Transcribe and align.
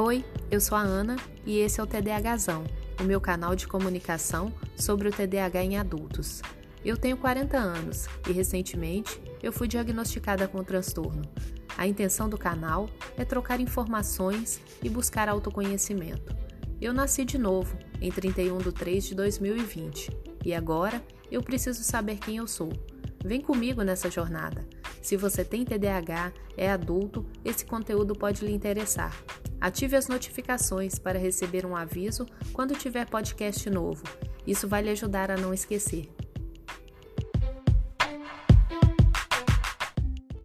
Oi, 0.00 0.24
eu 0.48 0.60
sou 0.60 0.78
a 0.78 0.80
Ana 0.80 1.16
e 1.44 1.58
esse 1.58 1.80
é 1.80 1.82
o 1.82 1.86
TDAHzão, 1.86 2.62
o 3.00 3.02
meu 3.02 3.20
canal 3.20 3.56
de 3.56 3.66
comunicação 3.66 4.54
sobre 4.76 5.08
o 5.08 5.10
TDAH 5.10 5.64
em 5.64 5.76
adultos. 5.76 6.40
Eu 6.84 6.96
tenho 6.96 7.16
40 7.16 7.58
anos 7.58 8.06
e 8.28 8.30
recentemente 8.30 9.20
eu 9.42 9.52
fui 9.52 9.66
diagnosticada 9.66 10.46
com 10.46 10.58
o 10.58 10.64
transtorno. 10.64 11.22
A 11.76 11.84
intenção 11.84 12.28
do 12.28 12.38
canal 12.38 12.88
é 13.16 13.24
trocar 13.24 13.58
informações 13.58 14.60
e 14.84 14.88
buscar 14.88 15.28
autoconhecimento. 15.28 16.32
Eu 16.80 16.92
nasci 16.92 17.24
de 17.24 17.36
novo 17.36 17.76
em 18.00 18.12
31 18.12 18.58
de 18.58 18.70
3 18.70 19.04
de 19.04 19.14
2020 19.16 20.16
e 20.44 20.54
agora 20.54 21.02
eu 21.28 21.42
preciso 21.42 21.82
saber 21.82 22.18
quem 22.18 22.36
eu 22.36 22.46
sou. 22.46 22.72
Vem 23.24 23.40
comigo 23.40 23.82
nessa 23.82 24.08
jornada. 24.08 24.64
Se 25.02 25.16
você 25.16 25.44
tem 25.44 25.64
TDAH, 25.64 26.32
é 26.56 26.70
adulto, 26.70 27.26
esse 27.44 27.64
conteúdo 27.64 28.14
pode 28.14 28.44
lhe 28.44 28.52
interessar. 28.52 29.12
Ative 29.60 29.96
as 29.96 30.08
notificações 30.08 30.98
para 30.98 31.18
receber 31.18 31.66
um 31.66 31.76
aviso 31.76 32.26
quando 32.52 32.76
tiver 32.76 33.06
podcast 33.06 33.68
novo. 33.68 34.04
Isso 34.46 34.68
vai 34.68 34.82
lhe 34.82 34.90
ajudar 34.90 35.30
a 35.30 35.36
não 35.36 35.52
esquecer. 35.52 36.08